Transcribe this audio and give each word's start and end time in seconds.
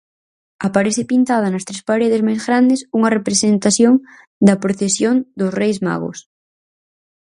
Aparece 0.67 1.03
pintada 1.11 1.47
nas 1.51 1.65
tres 1.67 1.81
paredes 1.89 2.21
máis 2.27 2.41
grandes 2.47 2.79
unha 2.97 3.13
representación 3.17 3.93
da 4.47 4.55
"Procesión 4.63 5.15
dos" 5.39 5.51
"reis 5.59 5.77
Magos. 5.87 6.17